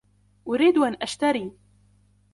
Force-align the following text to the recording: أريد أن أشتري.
أريد 0.47 0.77
أن 0.77 0.95
أشتري. 1.01 1.51